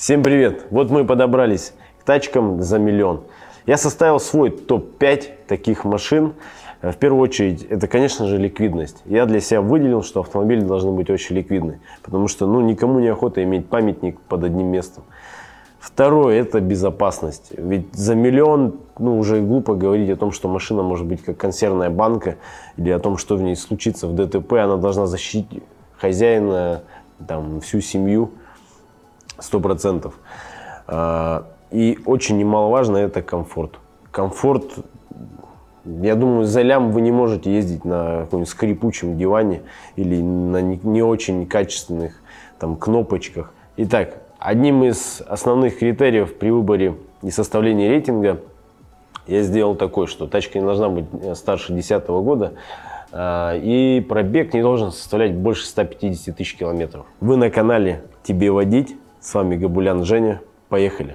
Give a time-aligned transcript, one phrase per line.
[0.00, 0.64] Всем привет!
[0.70, 3.20] Вот мы подобрались к тачкам за миллион.
[3.66, 6.32] Я составил свой топ-5 таких машин.
[6.80, 9.02] В первую очередь, это, конечно же, ликвидность.
[9.04, 13.08] Я для себя выделил, что автомобили должны быть очень ликвидны, потому что ну, никому не
[13.08, 15.04] охота иметь памятник под одним местом.
[15.78, 17.52] Второе– это безопасность.
[17.54, 21.90] Ведь за миллион, ну, уже глупо говорить о том, что машина может быть как консервная
[21.90, 22.36] банка,
[22.78, 24.54] или о том, что в ней случится в ДТП.
[24.54, 25.62] Она должна защитить
[25.98, 26.84] хозяина,
[27.28, 28.30] там, всю семью,
[29.40, 30.14] сто процентов.
[30.86, 33.78] А, и очень немаловажно– это комфорт.
[34.10, 34.64] Комфорт,
[35.84, 39.62] я думаю, за лям вы не можете ездить на каком-нибудь скрипучем диване
[39.96, 42.20] или на не, очень качественных
[42.58, 43.52] там, кнопочках.
[43.76, 48.40] Итак, Одним из основных критериев при выборе и составлении рейтинга
[49.26, 52.54] я сделал такой, что тачка не должна быть э, старше 2010 года,
[53.12, 57.04] а, и пробег не должен составлять больше 150 тысяч километров.
[57.20, 58.96] Вы на канале «Тебе водить».
[59.20, 60.40] С вами Габулян Женя.
[60.70, 61.14] Поехали.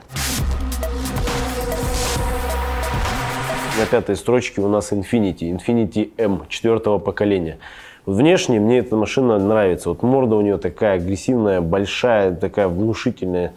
[3.80, 5.50] На пятой строчке у нас Infiniti.
[5.50, 7.58] Infiniti M четвертого поколения.
[8.06, 9.90] Внешне мне эта машина нравится.
[9.90, 13.54] Вот морда у нее такая агрессивная, большая, такая внушительная.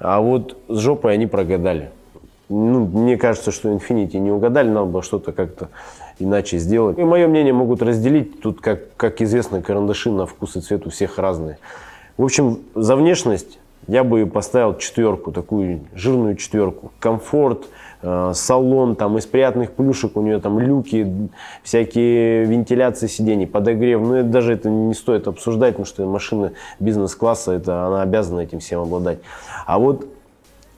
[0.00, 1.90] А вот с жопой они прогадали.
[2.48, 5.68] Ну, мне кажется, что Infinity не угадали, надо было что-то как-то
[6.18, 6.98] иначе сделать.
[6.98, 8.42] И мое мнение могут разделить.
[8.42, 11.58] Тут, как, как известно, карандаши на вкус и цвет у всех разные.
[12.16, 16.92] В общем, за внешность я бы поставил четверку, такую жирную четверку.
[16.98, 17.66] Комфорт,
[18.02, 21.28] Э, салон, там из приятных плюшек у нее там люки,
[21.62, 24.00] всякие вентиляции сидений, подогрев.
[24.00, 28.58] Ну, это, даже это не стоит обсуждать, потому что машина бизнес-класса, это она обязана этим
[28.58, 29.20] всем обладать.
[29.66, 30.06] А вот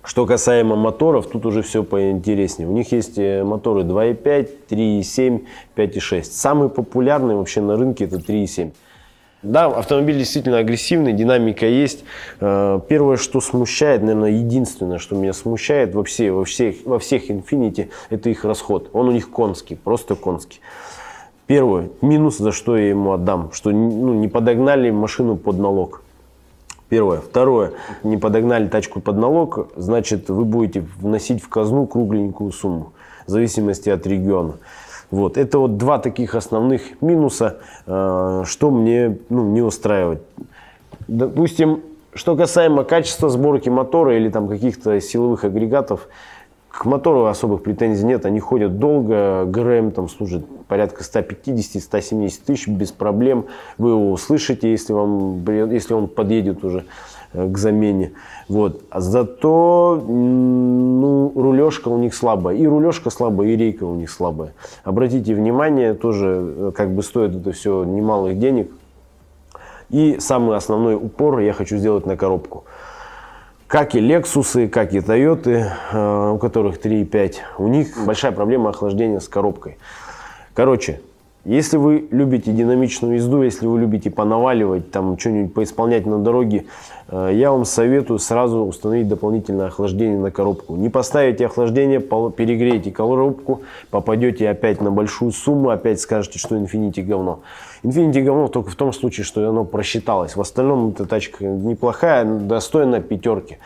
[0.03, 2.69] что касаемо моторов, тут уже все поинтереснее.
[2.69, 5.47] У них есть э, моторы 2.5, 3.7,
[5.77, 6.25] 5.6.
[6.25, 8.73] Самый популярный вообще на рынке это 3.7.
[9.45, 12.03] Да, автомобиль действительно агрессивный, динамика есть.
[12.41, 17.31] Э, первое, что смущает, наверное, единственное, что меня смущает во, все, во, всех, во всех
[17.31, 18.89] Infiniti, это их расход.
[18.95, 20.61] Он у них конский, просто конский.
[21.47, 26.03] Первое, минус, за что я ему отдам, что ну, не подогнали машину под налог.
[26.89, 27.21] Первое.
[27.21, 27.73] Второе,
[28.03, 32.95] не подогнали тачку под налог, значит, вы будете вносить в казну кругленькую сумму,
[33.27, 34.55] в зависимости от региона.
[35.11, 35.37] Вот.
[35.37, 40.23] Это вот два таких основных минуса, э, что мне ну, не устраивает.
[41.09, 41.83] Допустим,
[42.15, 46.09] что касаемо качества сборки мотора или там каких-то силовых агрегатов,
[46.69, 52.91] к мотору особых претензий нет, они ходят долго, ГРМ там служит порядка 150-170 тысяч без
[52.91, 53.47] проблем.
[53.79, 56.85] Вы его услышите, если, вам, если он подъедет уже
[57.35, 58.13] к замене.
[58.49, 58.83] Вот.
[58.91, 62.57] А зато ну, рулежка у них слабая.
[62.57, 64.55] И рулежка слабая, и рейка у них слабая.
[64.85, 68.71] Обратите внимание, тоже э, как бы стоит это все немалых денег.
[69.91, 72.65] И самый основной упор я хочу сделать на коробку.
[73.67, 79.21] Как и Lexus, как и Toyota, э, у которых 3.5, у них большая проблема охлаждения
[79.21, 79.79] с коробкой.
[80.55, 81.01] Короче,
[81.45, 86.65] если вы любите динамичную езду, если вы любите понаваливать, там что-нибудь поисполнять на дороге,
[87.09, 90.77] э, я вам советую сразу установить дополнительное охлаждение на коробку.
[90.77, 93.61] Не поставите охлаждение, перегреете коробку,
[93.91, 97.41] попадете опять на большую сумму, опять скажете, что Infinity говно.
[97.83, 100.37] Infinity говно только в том случае, что оно просчиталось.
[100.37, 103.59] В остальном эта тачка неплохая, достойна пятерки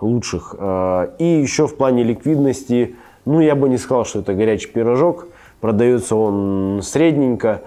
[0.00, 0.56] лучших.
[0.58, 5.28] Э, и еще в плане ликвидности, ну я бы не сказал, что это горячий пирожок–
[5.60, 7.60] Продается он средненько,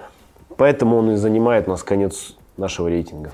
[0.57, 3.31] поэтому он и занимает нас конец нашего рейтинга.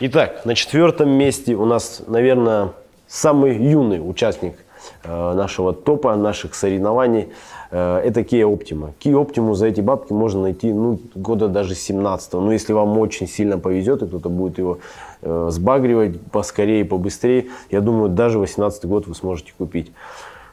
[0.00, 2.72] Итак, на четвертом месте у нас, наверное,
[3.06, 4.56] самый юный участник
[5.04, 7.28] э, нашего топа, наших соревнований.
[7.70, 8.92] Э, это Kia Optima.
[9.02, 13.28] Kia Optima за эти бабки можно найти ну, года даже 17 Но если вам очень
[13.28, 14.78] сильно повезет, и кто-то будет его
[15.22, 19.92] э, сбагривать поскорее, побыстрее, я думаю, даже 18 год вы сможете купить.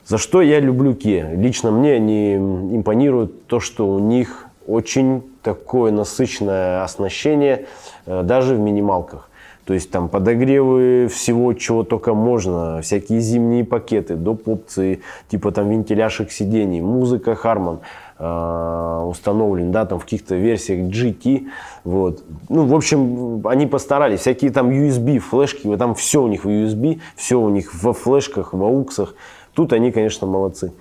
[0.06, 1.36] За что я люблю Kia?
[1.36, 7.66] Лично мне не импонирует то, что у них очень такое насыщенное оснащение
[8.06, 9.30] э, даже в минималках.
[9.66, 14.48] То есть там подогревы всего, чего только можно, всякие зимние пакеты, доп.
[14.48, 17.80] опции, типа там вентиляшек сидений, музыка Harman
[18.18, 21.48] э, установлен, да, там в каких-то версиях GT,
[21.84, 22.24] вот.
[22.50, 27.00] Ну, в общем, они постарались, всякие там USB, флешки, там все у них в USB,
[27.16, 29.16] все у них во флешках, в ауксах,
[29.54, 30.72] Тут они, конечно, молодцы.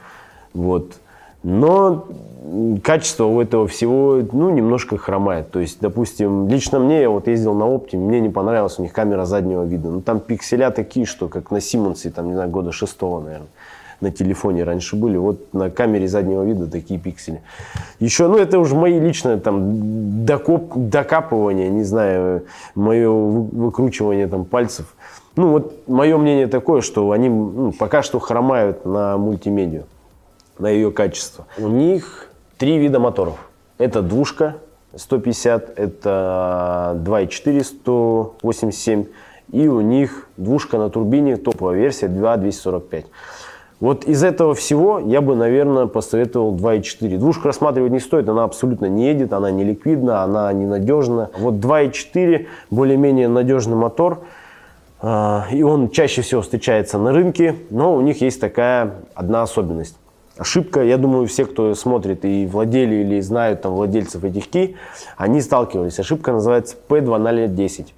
[0.54, 0.94] Вот.
[1.42, 2.06] Но
[2.82, 5.50] качество у этого всего, ну, немножко хромает.
[5.50, 8.92] То есть, допустим, лично мне, я вот ездил на Optime, мне не понравилась у них
[8.92, 9.88] камера заднего вида.
[9.88, 13.48] Ну, там пикселя такие, что как на Симонсе, там, не знаю, года шестого, наверное.
[14.00, 15.16] на телефоне раньше были.
[15.16, 17.42] Вот на камере заднего вида такие пиксели.
[17.98, 22.44] Еще, ну это уже мои личные там докоп, докапывания, не знаю,
[22.74, 24.94] мое выкручивание там пальцев.
[25.36, 29.84] Ну вот мое мнение такое, что они ну, пока что хромают на мультимедию,
[30.58, 31.46] на ее качество.
[31.58, 32.28] У них
[32.58, 33.50] три вида моторов.
[33.78, 34.56] Это двушка
[34.94, 39.06] 150, это 2.4 187
[39.52, 43.06] и у них двушка на турбине, топовая версия 2.245.
[43.80, 47.16] Вот из этого всего я бы, наверное, посоветовал 2.4.
[47.16, 51.30] Двушку рассматривать не стоит, она абсолютно не едет, она не ликвидна, она ненадежна.
[51.38, 54.20] Вот 2.4 более-менее надежный мотор,
[55.02, 59.96] и он чаще всего встречается на рынке, но у них есть такая одна особенность.
[60.40, 64.74] Ошибка, я думаю, все, кто смотрит и владели или знают там владельцев этих ки,
[65.18, 65.98] они сталкивались.
[65.98, 67.88] Ошибка называется P2010.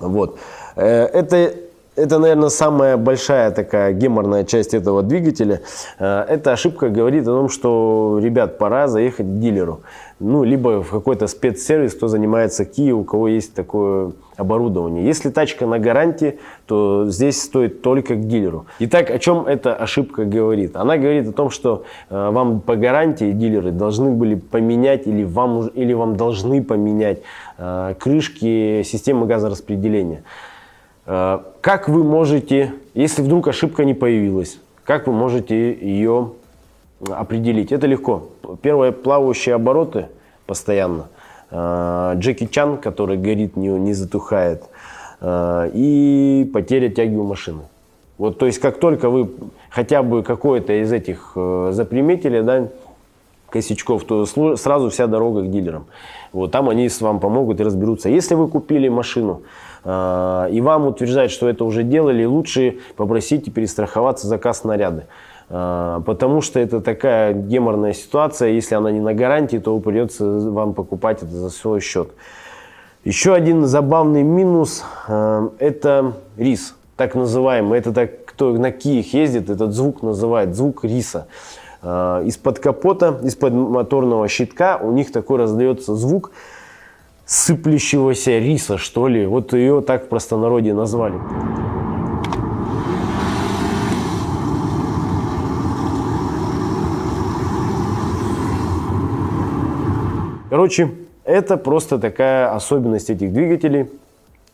[0.00, 0.38] Вот.
[0.76, 1.54] Э, это,
[1.96, 5.62] это, наверное, самая большая такая геморная часть этого двигателя.
[5.98, 9.80] Э, эта ошибка говорит о том, что, ребят, пора заехать к дилеру.
[10.20, 15.04] Ну, либо в какой-то спецсервис, кто занимается Kia, у кого есть такое оборудование.
[15.04, 18.66] Если тачка на гарантии, то здесь стоит только к дилеру.
[18.78, 20.76] Итак, о чем эта ошибка говорит?
[20.76, 25.66] Она говорит о том, что э, вам по гарантии дилеры должны были поменять или вам,
[25.68, 27.20] или вам должны поменять
[27.58, 30.22] э, крышки системы газораспределения.
[31.06, 36.32] Э, как вы можете, если вдруг ошибка не появилась, как вы можете ее
[37.08, 37.72] определить?
[37.72, 38.28] Это легко.
[38.62, 40.08] Первое, плавающие обороты
[40.46, 41.08] постоянно.
[41.50, 44.64] Э, Джеки Чан, который горит, не, не затухает.
[45.20, 47.62] Э, и потеря тяги у машины.
[48.18, 49.30] Вот, то есть, как только вы
[49.70, 52.68] хотя бы какое-то из этих заприметили, да,
[53.50, 54.24] косячков, то
[54.56, 55.86] сразу вся дорога к дилерам.
[56.32, 58.08] Вот, там они с вам помогут и разберутся.
[58.08, 59.42] Если вы купили машину,
[59.84, 59.88] и
[60.62, 65.06] вам утверждают, что это уже делали, лучше попросите перестраховаться заказ снаряды.
[65.48, 70.74] А, потому что это такая геморная ситуация, если она не на гарантии, то придется вам
[70.74, 72.10] покупать это за свой счет.
[73.04, 77.78] Еще один забавный минус а,– это рис, так называемый.
[77.78, 81.26] Это так, кто на киях ездит, этот звук называет звук риса.
[81.82, 86.30] Из-под капота, из-под моторного щитка у них такой раздается звук–
[87.26, 89.26] сыплющегося риса, что ли.
[89.26, 91.18] Вот ее так в простонародье назвали.
[100.54, 100.88] Короче,
[101.24, 103.88] это просто такая особенность этих двигателей.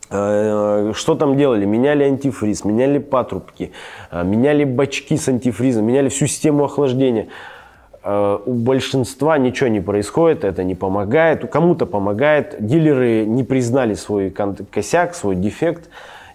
[0.09, 1.63] Э, что там делали?
[1.65, 3.71] Меняли антифриз, меняли патрубки,
[4.09, 7.27] э, меняли бачки с антифризом, меняли всю систему охлаждения.
[8.03, 12.55] Э, у большинства ничего не происходит, это не помогает, кому-то помогает.
[12.59, 15.87] Дилеры не признали свой косяк, свой дефект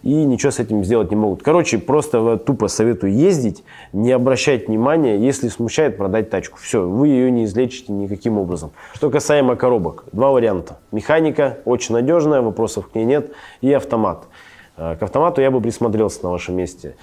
[0.07, 1.43] и ничего с этим сделать не могут.
[1.43, 6.59] Короче, просто тупо советую ездить, не обращать внимания, если смущает, продать тачку.
[6.61, 8.71] Все, вы ее не излечите никаким образом.
[8.95, 10.79] Что касаемо коробок, два варианта.
[10.93, 14.29] Механика очень надежная, вопросов к ней нет, и автомат.
[14.77, 16.95] Э, к автомату я бы присмотрелся на вашем месте.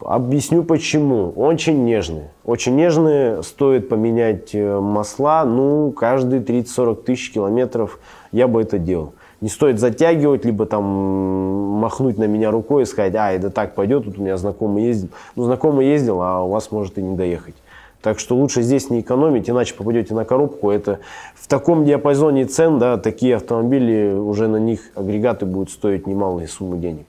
[0.00, 1.32] Объясню почему.
[1.34, 2.30] Очень нежные.
[2.44, 3.42] Очень нежные.
[3.42, 7.98] Стоит поменять э, масла, ну, каждые 30-40 тысяч километров
[8.30, 9.14] я бы это делал.
[9.40, 14.04] Не стоит затягивать, либо там махнуть на меня рукой и сказать, а, это так пойдет,
[14.04, 15.10] тут у меня знакомый ездил.
[15.36, 17.54] Ну, знакомый ездил, а у вас может и не доехать.
[18.02, 20.70] Так что лучше здесь не экономить, иначе попадете на коробку.
[20.70, 21.00] Это
[21.34, 26.78] в таком диапазоне цен, да, такие автомобили, уже на них агрегаты будут стоить немалые суммы
[26.78, 27.06] денег.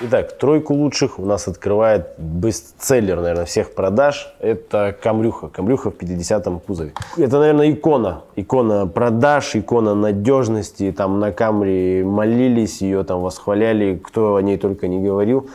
[0.00, 4.32] Итак, тройку лучших у нас открывает бестселлер, наверное, всех продаж.
[4.38, 5.48] Это Камрюха.
[5.48, 6.92] Камрюха в 50-м кузове.
[7.16, 8.22] Это, наверное, икона.
[8.36, 10.94] Икона продаж, икона надежности.
[10.96, 15.50] Там на Камри молились, ее там восхваляли, кто о ней только не говорил.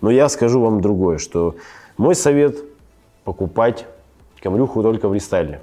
[0.00, 1.54] Но я скажу вам другое, что
[1.96, 2.56] мой совет
[3.22, 3.86] покупать
[4.42, 5.60] Камрюху только в рестайле.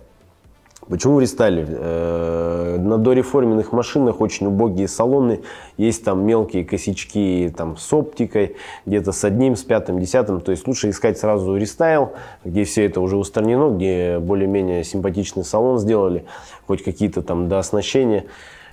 [0.92, 1.66] Почему в рестайле?
[1.70, 5.40] Э, на дореформенных машинах очень убогие салоны,
[5.78, 10.42] есть там мелкие косячки там, с оптикой, где-то с одним, с пятым, десятым.
[10.42, 12.12] То есть лучше искать сразу рестайл,
[12.44, 16.26] где все это уже устранено, где более-менее симпатичный салон сделали,
[16.68, 18.26] хоть какие-то там дооснащения,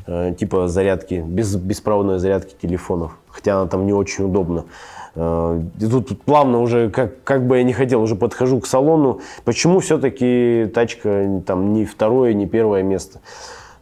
[0.09, 4.65] э, типа зарядки, без, беспроводной зарядки телефонов, хотя она там не очень удобна.
[5.19, 9.21] Э, и тут плавно уже, как, как бы я не хотел, уже подхожу к салону.
[9.45, 13.21] Почему все-таки тачка там не второе, не первое место?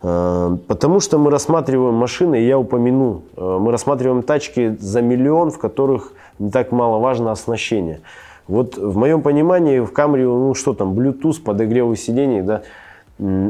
[0.03, 5.51] Э, потому что мы рассматриваем машины, и я упомяну, э, мы рассматриваем тачки за миллион,
[5.51, 8.01] в которых не так мало важно оснащение.
[8.49, 12.63] Вот в моем понимании в Камри, ну что там, Bluetooth, подогревы сидений, да,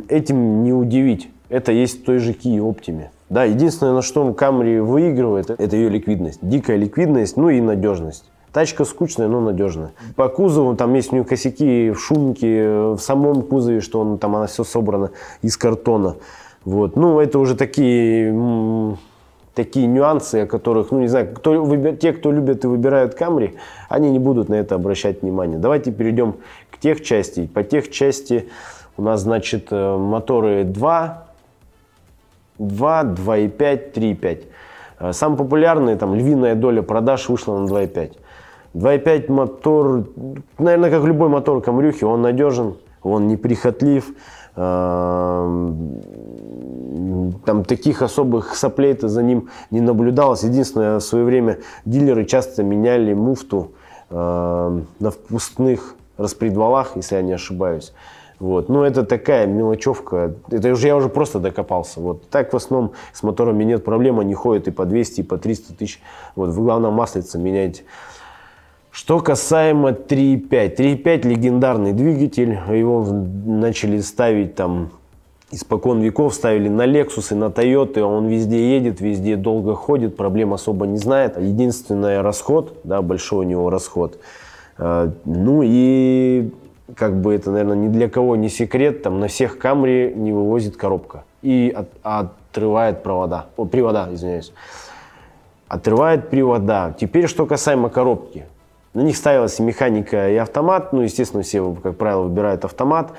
[0.08, 1.28] этим не удивить.
[1.48, 3.08] Это есть в той же Kia Optima.
[3.28, 6.38] Да, единственное, на что Camry выигрывает, это ее ликвидность.
[6.42, 8.30] Дикая ликвидность, ну и надежность.
[8.52, 9.92] Тачка скучная, но надежная.
[10.14, 14.34] По кузову там есть у нее косяки в шумке, в самом кузове, что он, там
[14.34, 15.10] она все собрана
[15.42, 16.16] из картона.
[16.64, 16.96] Вот.
[16.96, 18.96] Ну, это уже такие,
[19.54, 23.56] такие нюансы, о которых, ну, не знаю, кто, те, кто любят и выбирают Камри,
[23.88, 25.58] они не будут на это обращать внимание.
[25.58, 26.36] Давайте перейдем
[26.70, 27.46] к тех части.
[27.46, 28.48] По тех части
[28.96, 31.25] у нас, значит, э, моторы 2,
[32.58, 35.12] 2, 2,5, 3,5.
[35.12, 38.12] Самый популярный, там, львиная доля продаж вышла на 2,5.
[38.74, 40.04] 2,5 мотор,
[40.58, 44.14] наверное, как любой мотор Камрюхи, он надежен, он неприхотлив,
[44.56, 45.76] там
[47.66, 50.44] таких особых соплей-то за ним не наблюдалось.
[50.44, 53.72] Единственное, в свое время дилеры часто меняли муфту
[54.08, 57.92] э, на впускных распредвалах, если я не ошибаюсь.
[58.38, 58.68] Вот.
[58.68, 60.34] Ну, это такая мелочевка.
[60.50, 62.00] Это уже я уже просто докопался.
[62.00, 62.28] Вот.
[62.28, 64.20] Так в основном с моторами нет проблем.
[64.20, 66.00] Они ходят и по 200, и по 300 тысяч.
[66.34, 66.50] Вот.
[66.50, 67.84] В главном маслице меняйте.
[68.90, 70.76] Что касаемо 3.5.
[70.76, 72.58] 3.5 легендарный двигатель.
[72.70, 73.06] Его
[73.46, 74.90] начали ставить там
[75.50, 76.34] испокон веков.
[76.34, 78.00] Ставили на Lexus и на Toyota.
[78.00, 80.14] Он везде едет, везде долго ходит.
[80.14, 81.40] Проблем особо не знает.
[81.40, 84.18] Единственный расход, да, большой у него расход.
[84.76, 86.50] А, ну и
[86.94, 89.02] как бы это, наверное, ни для кого не секрет.
[89.02, 91.24] Там на всех Камри не вывозит коробка.
[91.42, 93.46] И от, отрывает провода.
[93.56, 94.52] О, привода, извиняюсь.
[95.68, 96.94] Отрывает привода.
[96.98, 98.46] Теперь, что касаемо коробки.
[98.94, 100.92] На них ставилась и механика, и автомат.
[100.92, 103.12] Ну, естественно, все, как правило, выбирают автомат.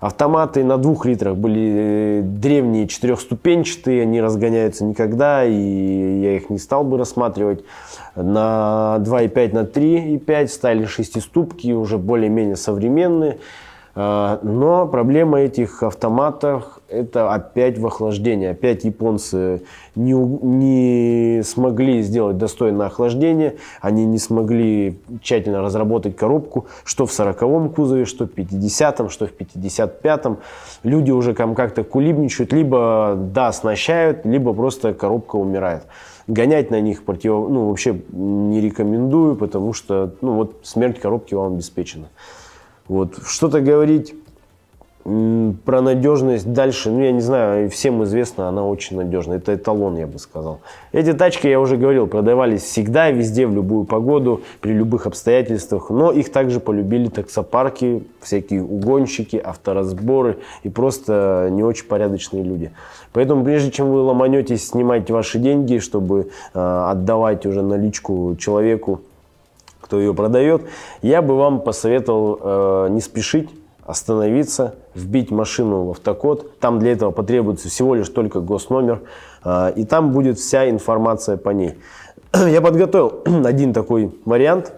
[0.00, 6.58] Автоматы на двух литрах были э, древние, четырехступенчатые, они разгоняются никогда, и я их не
[6.58, 7.64] стал бы рассматривать.
[8.16, 13.38] На 2,5, на 3,5 стали шестиступки, уже более-менее современные.
[13.96, 18.48] А, но проблема этих автоматов– это опять в охлаждении.
[18.48, 19.62] Опять японцы
[19.94, 27.70] не, не смогли сделать достойное охлаждение, они не смогли тщательно разработать коробку, что в 40-м
[27.70, 30.38] кузове, что в 50-м, что в 55-м.
[30.82, 35.84] Люди уже как-то кулибничают, либо да, оснащают, либо просто коробка умирает.
[36.26, 41.54] Гонять на них против, ну, вообще не рекомендую, потому что ну, вот смерть коробки вам
[41.54, 42.08] обеспечена.
[42.88, 43.18] Вот.
[43.26, 44.14] Что-то говорить
[45.04, 49.34] про надежность дальше, ну я не знаю, всем известно, она очень надежна.
[49.34, 50.60] Это эталон, я бы сказал.
[50.92, 55.90] Эти тачки, я уже говорил, продавались всегда, везде, в любую погоду, при любых обстоятельствах.
[55.90, 62.72] Но их также полюбили таксопарки, всякие угонщики, авторазборы и просто не очень порядочные люди.
[63.12, 69.02] Поэтому прежде чем вы ломанетесь снимать ваши деньги, чтобы э, отдавать уже наличку человеку,
[69.82, 70.62] кто ее продает,
[71.02, 73.50] я бы вам посоветовал э, не спешить,
[73.86, 76.58] остановиться, вбить машину в автокод.
[76.58, 79.02] Там для этого потребуется всего лишь только госномер,
[79.44, 81.74] э, и там будет вся информация по ней.
[82.34, 84.72] Я подготовил один такой вариант.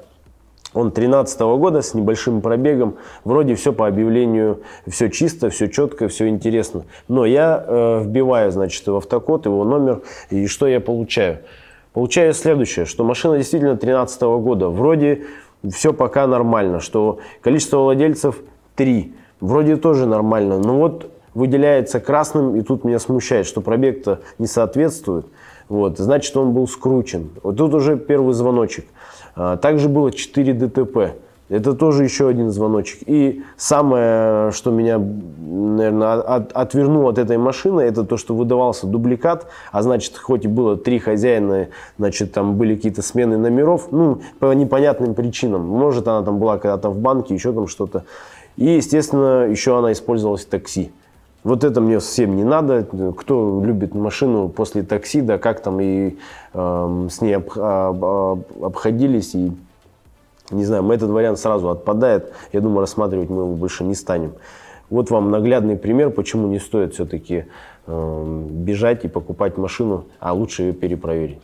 [0.75, 2.97] Он 13 года с небольшим пробегом.
[3.25, 6.85] Вроде все по объявлению, все чисто, все четко, все интересно.
[7.09, 11.39] Но я э, вбиваю, значит, в автокод его номер, и что я получаю?
[11.95, 14.69] Получаю следующее, что машина действительно 2013 года.
[14.69, 15.25] Вроде
[15.71, 18.37] все пока нормально, что количество владельцев
[18.77, 19.15] 3.
[19.41, 20.59] Вроде тоже нормально.
[20.59, 25.27] Но вот выделяется красным, и тут меня смущает, что пробег-то не соответствует.
[25.69, 27.31] Вот, значит, он был скручен.
[27.43, 28.87] Вот тут уже первый звоночек.
[29.35, 31.17] А, также было 4 ДТП.
[31.49, 33.01] Это тоже еще один звоночек.
[33.07, 39.47] И самое, что меня, наверное, от, отвернуло от этой машины, это то, что выдавался дубликат,
[39.71, 41.69] а значит, хоть и было три хозяина,
[41.99, 45.67] значит, там были какие-то смены номеров, ну, по непонятным причинам.
[45.69, 48.05] Может, она там была когда-то в банке, еще там что-то.
[48.57, 50.91] И, естественно, еще она использовалась в такси.
[51.45, 52.87] Вот это мне совсем не надо.
[53.17, 56.17] Кто любит машину после такси, да как там и
[56.55, 59.53] э, с ней об, об, обходились и
[60.51, 62.33] не знаю, мы этот вариант сразу отпадает.
[62.53, 64.35] Я думаю, рассматривать мы его больше не станем.
[64.91, 67.47] Вот вам наглядный пример, почему не стоит все-таки
[67.87, 71.41] э, бежать и покупать машину, а лучше ее перепроверить.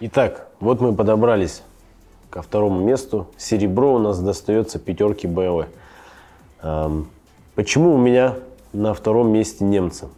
[0.00, 1.62] Итак, вот мы подобрались
[2.36, 3.28] ко второму месту.
[3.38, 5.68] Серебро у нас достается пятерки BMW.
[6.62, 7.08] Эм,
[7.54, 8.34] почему у меня
[8.74, 10.08] на втором месте немцы?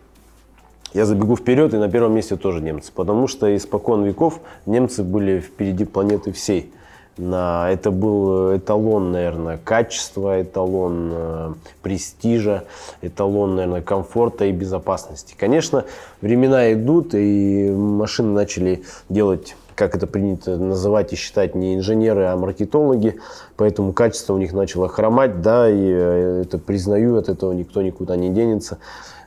[0.94, 5.38] Я забегу вперед, и на первом месте тоже немцы, потому что испокон веков немцы были
[5.38, 6.72] впереди планеты всей.
[7.18, 12.64] На, это был эталон, наверное, качества, эталон э, престижа,
[13.00, 15.36] эталон, наверное, комфорта и безопасности.
[15.38, 15.84] Конечно,
[16.20, 22.36] времена идут, и машины начали делать как это принято называть и считать, не инженеры, а
[22.36, 23.20] маркетологи,
[23.56, 28.16] поэтому качество у них начало хромать, да, и э, это признаю, от этого никто никуда
[28.16, 28.78] не денется.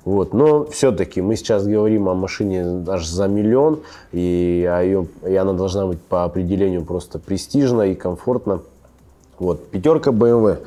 [0.04, 0.34] Вот.
[0.34, 3.80] Но все-таки мы сейчас говорим о машине аж за миллион,
[4.12, 8.60] и, а ее, и она должна быть по определению просто престижна и комфортна.
[9.40, 9.68] Вот.
[9.70, 10.58] Пятерка BMW.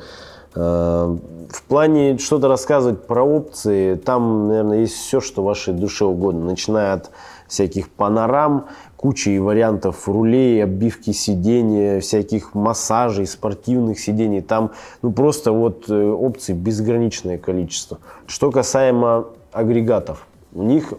[0.55, 1.17] Э,
[1.49, 6.93] в плане что-то рассказывать про опции, там, наверное, есть все, что вашей душе угодно, начиная
[6.93, 7.11] от
[7.47, 8.65] всяких панорам,
[9.05, 14.41] кучи вариантов рулей, оббивки сидения, всяких массажей, спортивных сидений.
[14.41, 14.71] Там
[15.03, 17.99] ну, просто вот э, опций безграничное количество.
[18.25, 20.95] Что касаемо агрегатов, у них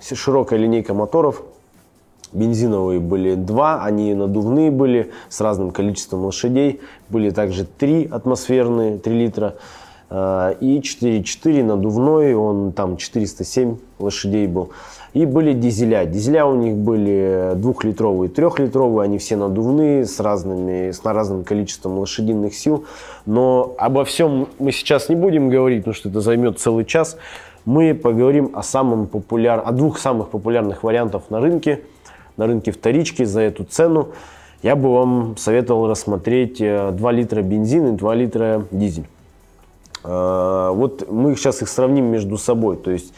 [0.00, 1.42] широкая линейка моторов,
[2.32, 6.80] Бензиновые были два, они надувные были с разным количеством лошадей.
[7.08, 9.56] Были также три атмосферные, 3 литра.
[10.08, 14.70] Э, и 4.4 надувной, он там 407 лошадей был.
[15.12, 16.04] И были дизеля.
[16.04, 22.54] Дизеля у них были двухлитровые, трехлитровые, они все надувные, с, разными, с разным количеством лошадиных
[22.54, 22.84] сил.
[23.26, 27.16] Но обо всем мы сейчас не будем говорить, потому что это займет целый час.
[27.64, 29.62] Мы поговорим о, самом популяр...
[29.64, 31.80] о двух самых популярных вариантах на рынке–
[32.40, 34.08] на рынке вторички за эту цену,
[34.62, 39.06] я бы вам советовал рассмотреть 2 э, литра бензин и 2 литра дизель.
[40.04, 42.78] Э, вот мы сейчас их сравним между собой.
[42.78, 43.12] То есть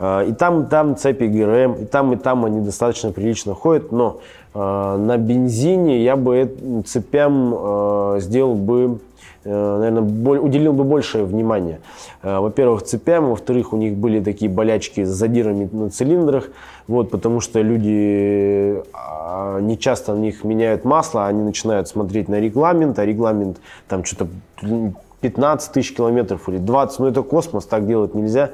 [0.00, 4.20] и там, и там цепи ГРМ, и там, и там они достаточно прилично ходят, но
[4.54, 8.98] на бензине я бы цепям сделал бы
[9.42, 11.80] Э, наверное, уделил бы большее внимание.
[12.22, 16.50] Э, во-первых, цепям, во-вторых, у них были такие болячки с задирами на цилиндрах,
[16.86, 22.38] вот, потому что люди а, не часто на них меняют масло, они начинают смотреть на
[22.38, 24.28] регламент, а регламент там что-то
[25.22, 28.50] 15 тысяч километров или 20, ну это космос, так делать нельзя.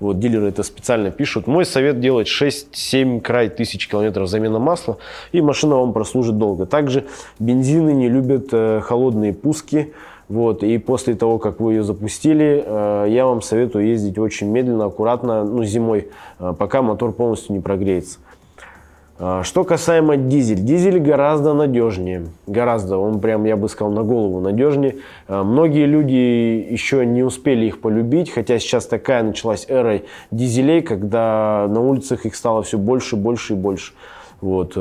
[0.00, 1.46] Вот дилеры это специально пишут.
[1.46, 4.96] Мой совет делать 6-7 край тысяч километров замена масла,
[5.32, 6.66] и машина вам прослужит долго.
[6.66, 7.04] Также
[7.38, 9.92] бензины не любят э, холодные пуски.
[10.30, 14.86] Вот, и после того, как вы ее запустили, э, я вам советую ездить очень медленно,
[14.86, 18.20] аккуратно, ну, зимой, э, пока мотор полностью не прогреется.
[19.20, 20.60] Э, что касаемо дизель.
[20.60, 22.28] Дизель гораздо надежнее.
[22.46, 24.96] Гораздо, он прям, я бы сказал, на голову надежнее.
[25.28, 30.00] Многие люди еще не успели их полюбить, хотя сейчас такая началась эра
[30.30, 33.92] дизелей, когда на улицах их стало все больше, больше и больше.
[34.40, 34.72] Вот.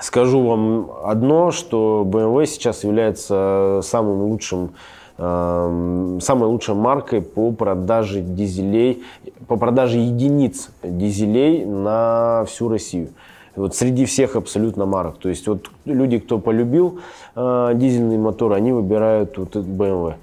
[0.00, 4.74] Скажу вам одно, что BMW сейчас является самым лучшим
[5.18, 9.02] эм, самой лучшей маркой по продаже дизелей,
[9.46, 13.08] по продаже единиц дизелей на всю Россию.
[13.56, 15.18] Вот среди всех абсолютно марок.
[15.18, 17.00] То есть вот люди, кто полюбил
[17.34, 20.14] э, дизельный мотор, они выбирают вот BMW.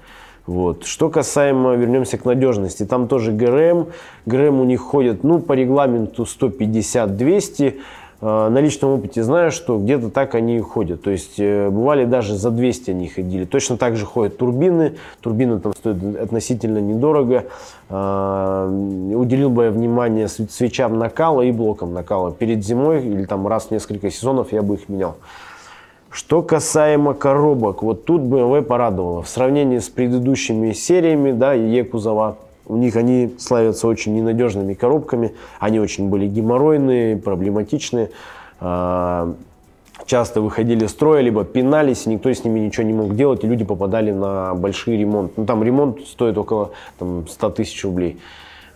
[0.46, 0.84] Вот.
[0.84, 3.88] Что касаемо, вернемся к надежности, там тоже ГРМ.
[4.26, 7.74] ГРМ у них ходят, ну, по регламенту 150-200.
[8.20, 11.02] Э, на личном опыте знаю, что где-то так они и ходят.
[11.02, 13.44] То есть э, бывали даже за 200 они ходили.
[13.44, 14.94] Точно так же ходят турбины.
[15.20, 17.44] Турбины там стоят относительно недорого.
[17.90, 18.68] Э,
[19.14, 22.32] уделил бы я внимание свечам накала и блокам накала.
[22.32, 25.16] Перед зимой или там раз в несколько сезонов я бы их менял.
[26.10, 29.20] Что касаемо коробок, вот тут BMW порадовало.
[29.20, 35.34] В сравнении с предыдущими сериями, да, E-кузова, у них они славятся очень ненадежными коробками.
[35.60, 38.10] Они очень были геморройные, проблематичные.
[38.60, 39.34] А,
[40.04, 43.64] часто выходили из строя, либо пинались, никто с ними ничего не мог делать, и люди
[43.64, 45.36] попадали на большие ремонт.
[45.36, 48.18] Ну, там ремонт стоит около там, 100 тысяч рублей.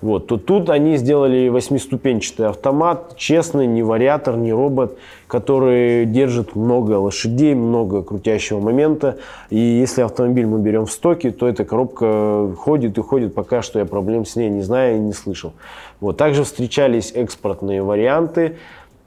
[0.00, 0.26] Вот.
[0.28, 7.54] То тут они сделали восьмиступенчатый автомат, честный, не вариатор, не робот, который держит много лошадей,
[7.54, 9.18] много крутящего момента.
[9.50, 13.78] И если автомобиль мы берем в стоке, то эта коробка ходит и ходит, пока что
[13.78, 15.52] я проблем с ней не знаю и не слышал.
[16.00, 16.16] Вот.
[16.16, 18.56] Также встречались экспортные варианты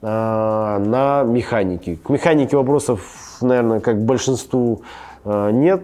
[0.00, 1.98] э, на механике.
[2.02, 4.82] К механике вопросов, наверное, как большинству
[5.24, 5.82] э, нет,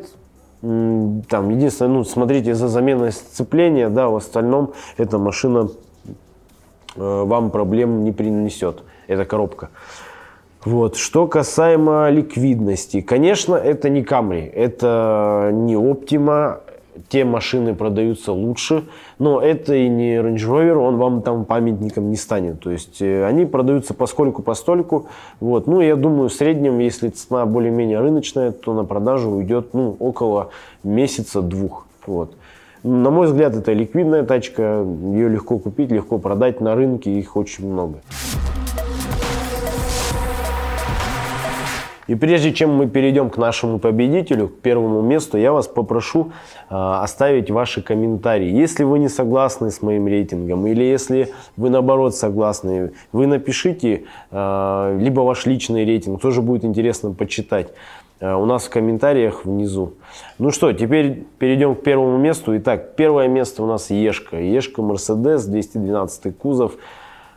[0.61, 5.69] там, единственное, ну, смотрите за заменой сцепления, да, в остальном эта машина
[6.97, 9.71] э, вам проблем не принесет, эта коробка.
[10.65, 10.97] Вот.
[10.97, 16.61] Что касаемо ликвидности, конечно, это не Camry, это не Optima,
[17.09, 18.85] те машины продаются лучше,
[19.19, 22.61] но это и не Range Rover, он вам там памятником не станет.
[22.61, 25.07] То есть э, они продаются поскольку постольку.
[25.41, 25.67] Вот.
[25.67, 30.51] Ну, я думаю, в среднем, если цена более-менее рыночная, то на продажу уйдет ну, около
[30.83, 31.87] месяца-двух.
[32.07, 32.35] Вот.
[32.83, 37.71] На мой взгляд, это ликвидная тачка, ее легко купить, легко продать на рынке, их очень
[37.71, 38.01] много.
[42.11, 46.33] И прежде чем мы перейдем к нашему победителю, к первому месту, я вас попрошу
[46.69, 48.51] э, оставить ваши комментарии.
[48.51, 54.99] Если вы не согласны с моим рейтингом, или если вы наоборот согласны, вы напишите э,
[55.01, 57.69] либо ваш личный рейтинг, тоже будет интересно почитать
[58.19, 59.95] э, у нас в комментариях внизу.
[60.41, 62.57] Ну что, теперь перейдем к первому месту.
[62.57, 64.37] Итак, первое место у нас Ешка.
[64.37, 66.73] Ешка Мерседес, 212 кузов.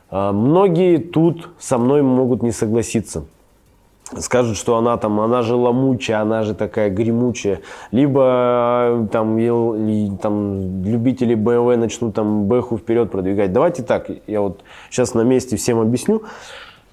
[0.09, 3.25] Многие тут со мной могут не согласиться
[4.19, 7.62] скажут, что она там, она же ломучая, она же такая гремучая.
[7.91, 13.54] Либо э, там, там любители BMW начнут там бэху вперед продвигать.
[13.54, 16.23] Давайте так, я вот сейчас на месте всем объясню.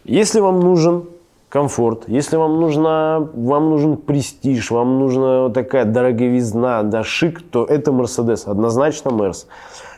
[0.04, 1.04] Если вам нужен
[1.50, 7.90] комфорт, если вам, нужна, вам нужен престиж, вам нужна такая дороговизна, да, шик, то это
[7.90, 9.46] Mercedes, однозначно Мерс.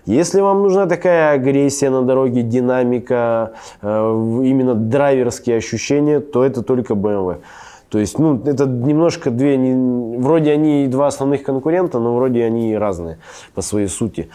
[0.04, 6.94] Если вам нужна такая агрессия на дороге, динамика, э, именно драйверские ощущения, то это только
[6.94, 7.38] BMW.
[7.88, 12.76] То есть, ну, это немножко две, не, вроде они два основных конкурента, но вроде они
[12.76, 13.18] разные
[13.54, 14.28] по своей сути.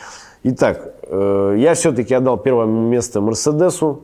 [0.44, 4.04] Итак, э, я все-таки отдал первое место Мерседесу,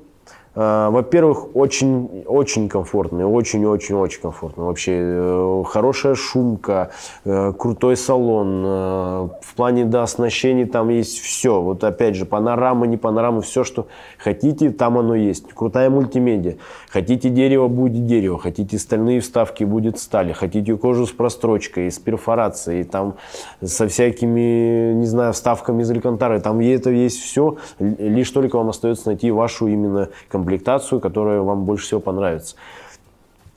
[0.56, 4.66] во-первых, очень, очень комфортно, очень-очень-очень комфортно.
[4.66, 6.92] Вообще э, хорошая шумка,
[7.26, 8.64] э, крутой салон.
[8.64, 11.60] В плане да, оснащений там есть все.
[11.60, 13.88] Вот опять же, панорама, не панорама, все, что
[14.20, 15.52] хотите, там оно есть.
[15.54, 16.56] Крутая мультимедиа.
[16.90, 18.38] Хотите дерево, будет дерево.
[18.38, 20.34] Хотите стальные вставки, будет стали.
[20.34, 23.16] Хотите кожу с прострочкой, с перфорацией, там
[23.64, 26.40] со всякими, не знаю, вставками из алькантары.
[26.42, 27.58] Там это есть все.
[27.80, 32.56] Лишь только вам остается найти вашу именно комплектацию комплектацию, которая вам больше всего понравится.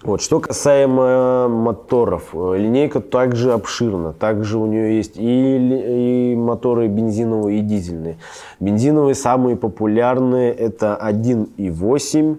[0.02, 0.22] Вот.
[0.22, 4.12] Что касаемо моторов, линейка также обширна.
[4.12, 8.18] Также у нее есть и, и моторы бензиновые, и дизельные.
[8.60, 12.38] Бензиновые самые популярные это 1.8.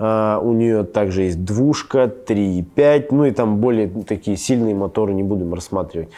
[0.00, 5.24] Uh, у нее также есть двушка, 3.5, ну и там более такие сильные моторы не
[5.24, 6.10] будем рассматривать.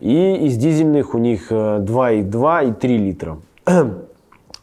[0.00, 3.36] И из дизельных у них 2.2 и 3 литра.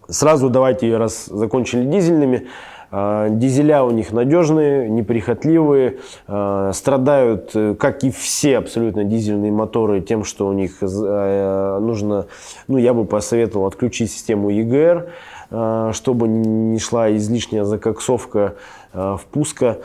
[0.09, 2.47] Сразу давайте, раз закончили дизельными,
[2.91, 10.01] а, Дизеля у них надежные, неприхотливые, а, страдают, э, как и все абсолютно дизельные моторы,
[10.01, 12.25] тем, что у них э, нужно,
[12.67, 15.09] ну, я бы посоветовал отключить систему EGR,
[15.51, 18.55] а, чтобы не шла излишняя закоксовка
[18.91, 19.77] впуска.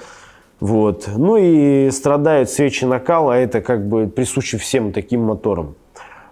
[0.61, 1.11] Вот.
[1.15, 5.75] Ну и страдают свечи накала, это как бы присуще всем таким моторам.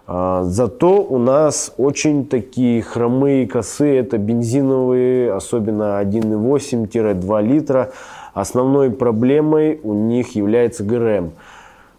[0.05, 7.91] А, зато у нас очень такие хромые косы, это бензиновые, особенно 1,8-2 литра.
[8.33, 11.31] Основной проблемой у них является ГРМ.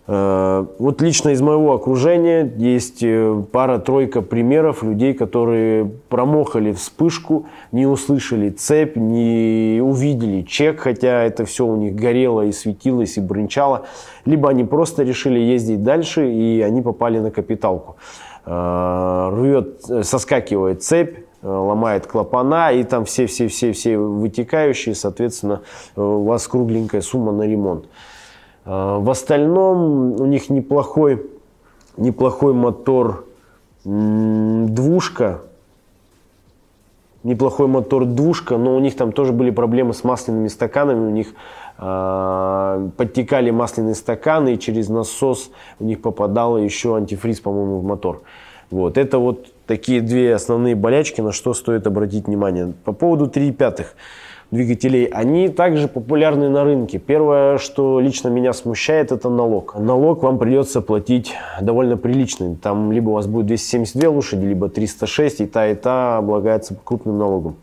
[0.07, 7.87] Э, вот лично из моего окружения есть э, пара-тройка примеров людей, которые промохали вспышку, не
[7.87, 13.87] услышали цепь, не увидели чек, хотя это все у них горело и светилось и брынчало.
[14.27, 17.97] Либо они просто решили ездить дальше и они попали на капиталку.
[18.45, 25.61] Э, рвет, соскакивает цепь, ломает клапана, и там все-все-все-все вытекающие, соответственно,
[25.95, 27.87] у вас кругленькая сумма на ремонт.
[28.65, 31.27] А, в остальном у них неплохой,
[31.97, 33.27] неплохой мотор
[33.85, 35.41] двушка.
[37.23, 41.07] Неплохой мотор двушка, но у них там тоже были проблемы с масляными стаканами.
[41.07, 41.29] У них
[41.79, 45.51] э, подтекали масляные стаканы, и через насос
[45.81, 48.23] у них попадало еще антифриз, по-моему, в мотор.
[48.71, 48.99] Вот.
[48.99, 52.75] Это вот такие две основные болячки, на что стоит обратить внимание.
[52.85, 53.87] По поводу 3,5
[54.51, 56.99] двигателей, они также популярны на рынке.
[56.99, 59.75] Первое, что лично меня смущает, это налог.
[59.79, 62.57] Налог вам придется платить довольно приличный.
[62.57, 67.19] Там либо у вас будет 272 лошади, либо 306, и та, и та облагается крупным
[67.19, 67.57] налогом.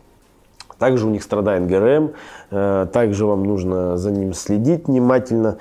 [0.78, 2.10] Также у них страдает ГРМ,
[2.50, 5.58] э, также вам нужно за ним следить внимательно.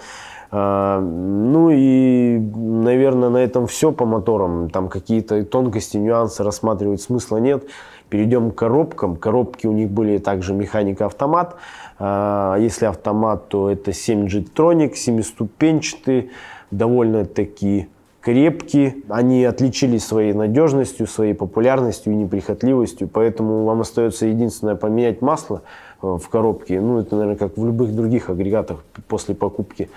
[0.52, 4.72] Э, ну и, наверное, на этом все по моторам.
[4.72, 7.66] Там какие-то тонкости, нюансы рассматривать смысла нет.
[8.12, 9.16] Перейдем к коробкам.
[9.16, 11.56] Коробки у них были также механика-автомат.
[11.98, 16.30] А, если автомат, то это 7G Tronic, семиступенчатый,
[16.72, 17.88] довольно-таки
[18.20, 18.98] крепкие.
[19.08, 23.08] Они отличились своей надежностью, своей популярностью и неприхотливостью.
[23.08, 25.62] Поэтому вам остается единственное поменять масло
[26.04, 26.82] э, в коробке.
[26.82, 29.90] Ну, это, наверное, как в любых других агрегатах после покупки.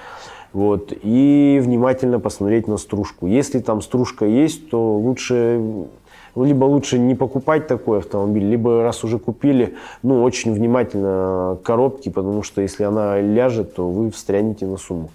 [0.53, 0.92] Вот.
[1.03, 3.27] И внимательно посмотреть на стружку.
[3.27, 5.88] Если там стружка есть, то лучше
[6.36, 12.42] либо лучше не покупать такой автомобиль, либо раз уже купили, ну, очень внимательно коробки, потому
[12.42, 15.10] что если она ляжет, то вы встрянете на сумму.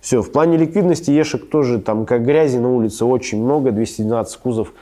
[0.00, 4.72] Все, в плане ликвидности Ешек тоже там как грязи на улице очень много, 212 кузов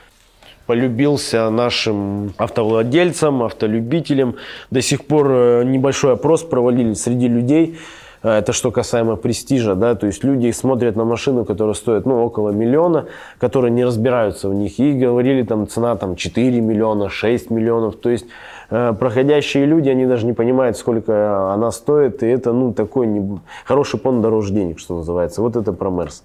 [0.65, 4.35] полюбился нашим автовладельцам, автолюбителям.
[4.71, 7.77] До сих пор э, небольшой опрос провалили среди людей.
[8.25, 12.23] Э, это что касаемо престижа, да, то есть люди смотрят на машину, которая стоит, ну,
[12.23, 13.05] около миллиона,
[13.37, 18.09] которые не разбираются в них, и говорили там цена там 4 миллиона, 6 миллионов, то
[18.09, 18.25] есть
[18.71, 23.39] э, проходящие люди, они даже не понимают, сколько она стоит, и это, ну, такой не...
[23.63, 25.43] хороший пон дороже денег, что называется.
[25.43, 26.23] Вот это про Мерс.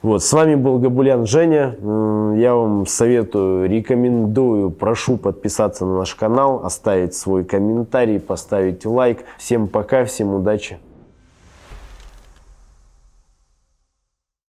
[0.00, 1.74] Вот, с вами был Габулян Женя.
[2.38, 9.24] Я вам советую, рекомендую, прошу подписаться на наш канал, оставить свой комментарий, поставить лайк.
[9.38, 10.78] Всем пока, всем удачи.